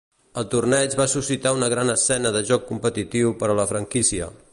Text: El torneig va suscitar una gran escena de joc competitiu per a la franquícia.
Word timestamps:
El 0.41 0.45
torneig 0.53 0.95
va 1.01 1.05
suscitar 1.11 1.51
una 1.57 1.69
gran 1.73 1.93
escena 1.95 2.31
de 2.37 2.41
joc 2.53 2.65
competitiu 2.71 3.35
per 3.43 3.51
a 3.53 3.59
la 3.61 3.67
franquícia. 3.75 4.35